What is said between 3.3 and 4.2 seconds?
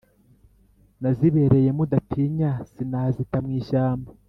mu ishyamba.